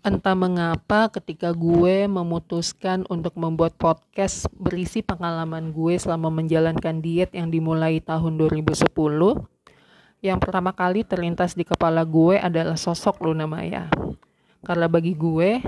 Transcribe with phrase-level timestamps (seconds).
[0.00, 7.50] Entah mengapa ketika gue memutuskan untuk membuat podcast berisi pengalaman gue selama menjalankan diet yang
[7.50, 8.86] dimulai tahun 2010,
[10.24, 13.90] yang pertama kali terlintas di kepala gue adalah sosok Luna Maya.
[14.64, 15.58] Karena bagi gue,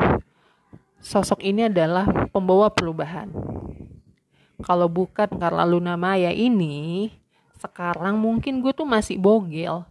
[1.03, 3.29] sosok ini adalah pembawa perubahan.
[4.63, 7.11] Kalau bukan karena Luna Maya ini,
[7.59, 9.83] sekarang mungkin gue tuh masih bogel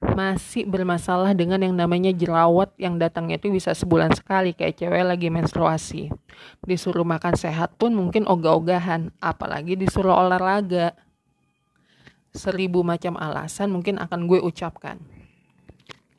[0.00, 5.28] masih bermasalah dengan yang namanya jerawat yang datangnya itu bisa sebulan sekali kayak cewek lagi
[5.28, 6.08] menstruasi.
[6.64, 10.96] Disuruh makan sehat pun mungkin ogah-ogahan, apalagi disuruh olahraga.
[12.32, 14.96] Seribu macam alasan mungkin akan gue ucapkan.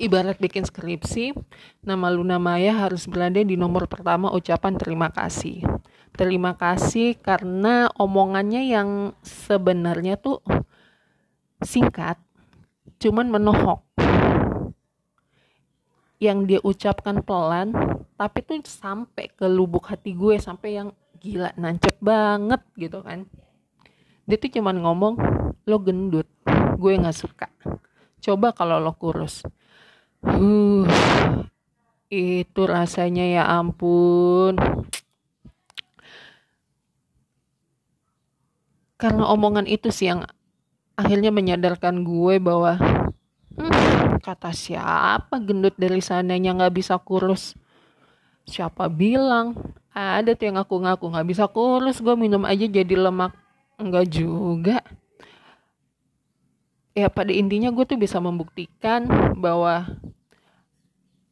[0.02, 1.38] Ibarat bikin skripsi,
[1.86, 5.62] nama Luna Maya harus berada di nomor pertama ucapan terima kasih.
[6.18, 8.90] Terima kasih karena omongannya yang
[9.22, 10.44] sebenarnya tuh
[11.62, 12.18] singkat,
[13.02, 13.82] cuman menohok.
[16.22, 17.74] Yang dia ucapkan pelan
[18.14, 23.26] tapi tuh sampai ke lubuk hati gue sampai yang gila nancep banget gitu kan.
[24.30, 25.14] Dia tuh cuman ngomong
[25.66, 26.30] lo gendut
[26.78, 27.50] gue nggak suka.
[28.22, 29.42] Coba kalau lo kurus.
[30.22, 30.86] Uh
[32.12, 34.60] itu rasanya ya ampun.
[39.00, 40.28] Karena omongan itu sih yang
[40.96, 42.78] akhirnya menyadarkan gue bahwa
[43.56, 47.56] hmm, kata siapa gendut dari sananya nggak bisa kurus?
[48.46, 49.56] Siapa bilang?
[49.92, 53.36] Ada tuh yang ngaku-ngaku nggak bisa kurus gue minum aja jadi lemak.
[53.76, 54.80] Enggak juga.
[56.92, 59.08] Ya pada intinya gue tuh bisa membuktikan
[59.40, 59.88] bahwa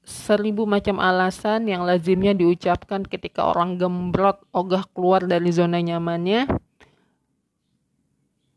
[0.10, 6.50] seribu macam alasan yang lazimnya diucapkan ketika orang gembrot ogah keluar dari zona nyamannya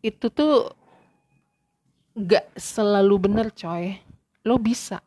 [0.01, 0.73] itu tuh
[2.17, 3.97] gak selalu bener coy.
[4.45, 5.01] Lo bisa.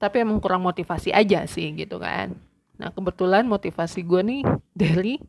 [0.00, 2.32] Tapi emang kurang motivasi aja sih gitu kan.
[2.80, 4.42] Nah kebetulan motivasi gue nih
[4.72, 5.20] dari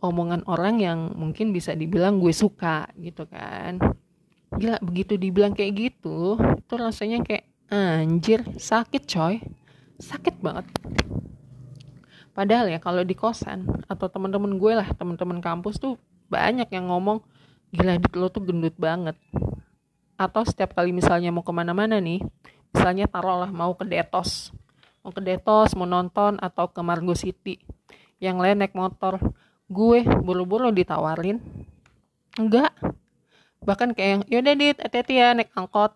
[0.00, 3.76] omongan orang yang mungkin bisa dibilang gue suka gitu kan.
[4.48, 9.44] Gila begitu dibilang kayak gitu itu rasanya kayak anjir sakit coy.
[10.00, 10.64] Sakit banget.
[12.32, 16.00] Padahal ya kalau di kosan atau teman-teman gue lah teman-teman kampus tuh
[16.32, 17.20] banyak yang ngomong
[17.74, 19.18] gila lo tuh gendut banget
[20.18, 22.26] atau setiap kali misalnya mau ke mana-mana nih
[22.74, 24.52] misalnya taruhlah mau ke Detos.
[25.00, 27.62] Mau ke Detos mau nonton atau ke Margo City.
[28.18, 29.22] Yang lain naik motor.
[29.70, 31.38] Gue buru-buru ditawarin.
[32.36, 32.74] Enggak.
[33.62, 35.94] Bahkan kayak yang yaudah dit hati ya naik angkot.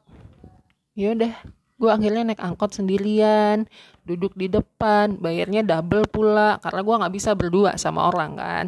[0.97, 1.33] Yaudah
[1.77, 3.67] gue akhirnya naik angkot sendirian.
[4.07, 6.63] Duduk di depan bayarnya double pula.
[6.63, 8.67] Karena gue nggak bisa berdua sama orang kan.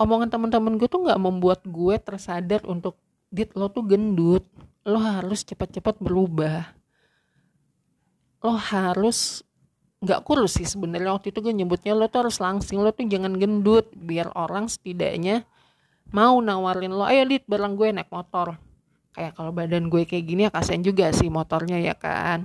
[0.00, 2.98] Omongan teman-teman gue tuh nggak membuat gue tersadar untuk
[3.32, 4.44] dit lo tuh gendut.
[4.84, 6.76] Lo harus cepat-cepat berubah.
[8.44, 9.40] Lo harus
[10.04, 11.16] nggak kurus sih sebenarnya.
[11.16, 13.88] Waktu itu gue nyebutnya lo tuh harus langsing lo tuh jangan gendut.
[13.96, 15.48] Biar orang setidaknya
[16.12, 18.60] mau nawarin lo ayo dit barang gue naik motor.
[19.16, 22.44] Kayak kalau badan gue kayak gini ya kasian juga sih motornya ya kan.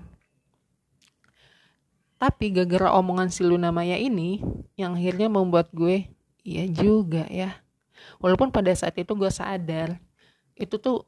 [2.17, 4.41] Tapi gara-gara omongan si Luna Maya ini
[4.73, 6.09] yang akhirnya membuat gue
[6.41, 7.61] iya juga ya.
[8.21, 10.01] Walaupun pada saat itu gue sadar
[10.57, 11.05] itu tuh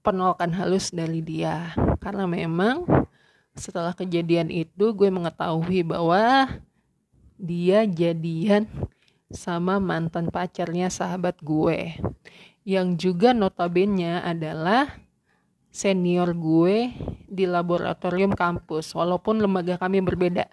[0.00, 1.76] penolakan halus dari dia.
[2.00, 2.84] Karena memang
[3.56, 6.48] setelah kejadian itu gue mengetahui bahwa
[7.36, 8.68] dia jadian
[9.28, 11.96] sama mantan pacarnya sahabat gue.
[12.66, 14.90] Yang juga notabene adalah
[15.70, 16.90] senior gue
[17.28, 20.48] di laboratorium kampus walaupun lembaga kami berbeda.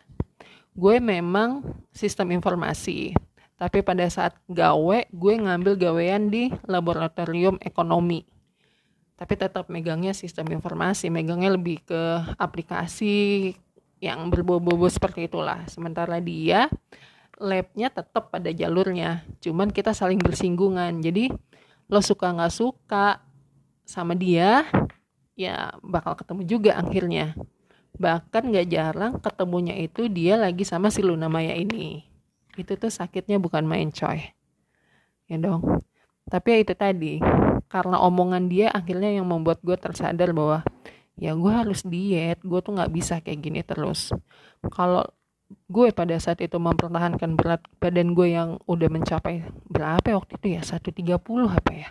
[0.74, 1.62] Gue memang
[1.94, 3.14] sistem informasi
[3.58, 8.26] tapi pada saat gawe gue ngambil gawean di laboratorium ekonomi.
[9.14, 12.02] Tapi tetap megangnya sistem informasi megangnya lebih ke
[12.42, 13.54] aplikasi
[14.02, 15.64] yang berbobo-bobo seperti itulah.
[15.70, 16.68] Sementara dia
[17.38, 19.24] labnya tetap pada jalurnya.
[19.40, 21.00] Cuman kita saling bersinggungan.
[21.00, 21.32] Jadi
[21.88, 23.22] lo suka nggak suka
[23.86, 24.66] sama dia
[25.38, 27.38] ya bakal ketemu juga akhirnya.
[27.96, 32.13] Bahkan nggak jarang ketemunya itu dia lagi sama si Luna Maya ini
[32.60, 34.34] itu tuh sakitnya bukan main coy.
[35.28, 35.84] Ya dong.
[36.28, 37.14] Tapi ya itu tadi
[37.68, 40.62] karena omongan dia akhirnya yang membuat gue tersadar bahwa
[41.18, 44.14] ya gue harus diet gue tuh nggak bisa kayak gini terus.
[44.72, 45.04] Kalau
[45.70, 50.48] gue pada saat itu mempertahankan berat badan gue yang udah mencapai berapa ya waktu itu
[50.58, 50.62] ya?
[50.62, 51.90] 130 apa ya?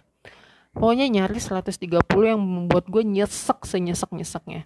[0.72, 4.64] Pokoknya nyaris 130 yang membuat gue nyesek senyesek nyeseknya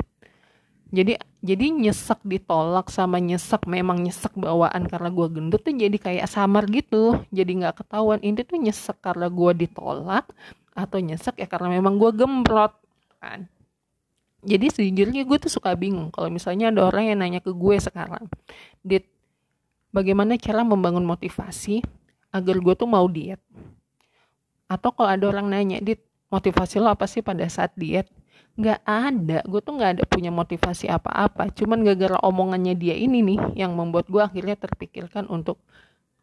[0.95, 6.27] jadi jadi nyesek ditolak sama nyesek memang nyesek bawaan karena gue gendut tuh jadi kayak
[6.31, 7.19] samar gitu.
[7.35, 8.23] Jadi nggak ketahuan.
[8.23, 10.31] Ini tuh nyesek karena gue ditolak
[10.79, 12.75] atau nyesek ya karena memang gue gembrot
[13.19, 13.51] kan.
[14.47, 18.31] Jadi sejujurnya gue tuh suka bingung kalau misalnya ada orang yang nanya ke gue sekarang
[18.87, 19.03] dit
[19.91, 21.83] bagaimana cara membangun motivasi
[22.31, 23.43] agar gue tuh mau diet?
[24.71, 25.99] Atau kalau ada orang nanya dit
[26.31, 28.07] motivasi lo apa sih pada saat diet
[28.57, 29.39] nggak ada.
[29.45, 31.53] Gue tuh nggak ada punya motivasi apa-apa.
[31.53, 35.61] Cuman gara-gara omongannya dia ini nih yang membuat gue akhirnya terpikirkan untuk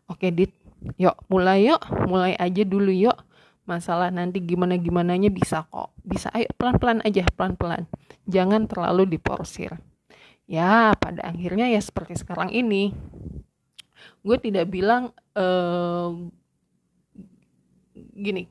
[0.09, 0.51] oke okay, dit
[0.97, 1.81] yuk mulai yuk.
[2.09, 3.15] Mulai aja dulu yuk.
[3.63, 5.93] Masalah nanti gimana gimananya bisa kok.
[6.03, 7.87] Bisa ayo pelan-pelan aja pelan-pelan.
[8.27, 9.77] Jangan terlalu diporsir.
[10.43, 12.91] Ya pada akhirnya ya seperti sekarang ini
[14.23, 16.11] gue tidak bilang uh,
[18.17, 18.49] gini.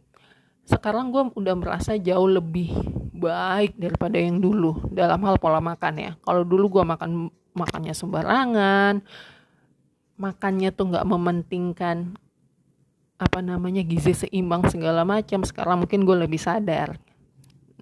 [0.65, 6.11] Sekarang gue udah merasa jauh lebih baik daripada yang dulu dalam hal pola makan ya.
[6.27, 9.07] Kalau dulu gue makan makannya sembarangan,
[10.19, 12.19] makannya tuh nggak mementingkan
[13.23, 15.47] apa namanya gizi seimbang segala macam.
[15.47, 16.99] Sekarang mungkin gue lebih sadar.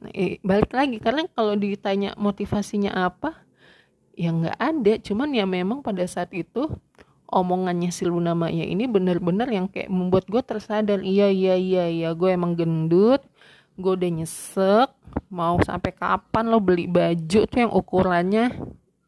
[0.05, 3.41] Nah, eh, balik lagi karena kalau ditanya motivasinya apa,
[4.13, 4.93] ya nggak ada.
[5.01, 6.69] Cuman ya memang pada saat itu
[7.31, 12.11] omongannya si Luna Maya ini bener-bener yang kayak membuat gue tersadar iya iya iya iya
[12.13, 13.23] gue emang gendut
[13.81, 14.89] gue udah nyesek
[15.33, 18.55] mau sampai kapan lo beli baju tuh yang ukurannya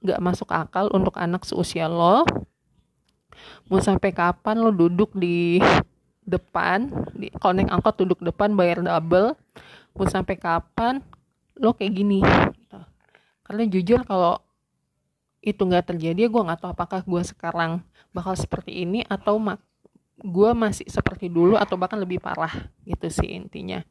[0.03, 2.27] gak masuk akal untuk anak seusia lo?
[3.71, 5.63] Mau sampai kapan lo duduk di
[6.23, 9.39] depan di konek angkot duduk depan bayar double?
[9.95, 10.99] Mau sampai kapan
[11.59, 12.21] lo kayak gini?
[13.47, 14.41] Karena jujur kalau
[15.43, 17.83] itu nggak terjadi gue nggak tahu apakah gue sekarang
[18.15, 19.59] bakal seperti ini atau mak
[20.23, 22.71] gue masih seperti dulu atau bahkan lebih parah.
[22.87, 23.83] Gitu sih intinya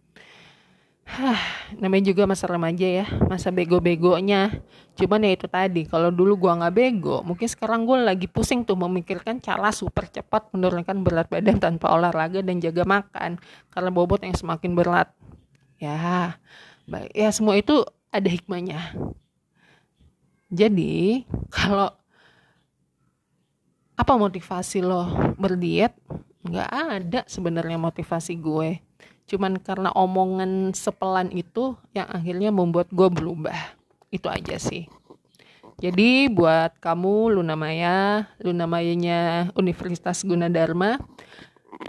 [1.12, 1.44] Hah,
[1.76, 4.64] namanya juga masa remaja ya, masa bego-begonya.
[4.96, 8.80] Cuman ya itu tadi, kalau dulu gua nggak bego, mungkin sekarang gue lagi pusing tuh
[8.80, 13.44] memikirkan cara super cepat menurunkan berat badan tanpa olahraga dan jaga makan
[13.76, 15.12] karena bobot yang semakin berat.
[15.84, 16.40] Ya,
[16.88, 17.12] baik.
[17.12, 18.96] Ya semua itu ada hikmahnya.
[20.48, 21.92] Jadi, kalau
[24.00, 25.92] apa motivasi lo berdiet?
[26.48, 28.80] Nggak ada sebenarnya motivasi gue
[29.32, 33.56] cuman karena omongan sepelan itu yang akhirnya membuat gue berubah.
[34.12, 34.92] Itu aja sih.
[35.80, 41.00] Jadi buat kamu Luna Maya Luna Mayanya Universitas Gunadarma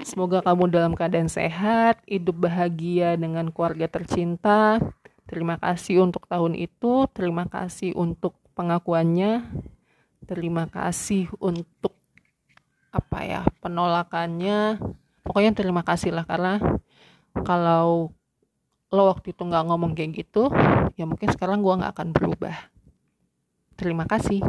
[0.01, 4.81] semoga kamu dalam keadaan sehat hidup bahagia dengan keluarga tercinta.
[5.29, 9.45] Terima kasih untuk tahun itu terima kasih untuk pengakuannya
[10.25, 11.93] terima kasih untuk
[12.95, 14.79] apa ya penolakannya.
[15.23, 16.59] Pokoknya terima kasih lah karena
[17.41, 18.13] kalau
[18.93, 20.53] lo waktu itu nggak ngomong kayak gitu
[21.01, 22.57] ya mungkin sekarang gue nggak akan berubah.
[23.81, 24.45] Terima kasih